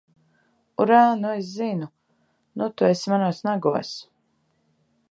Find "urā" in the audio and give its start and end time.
0.85-1.01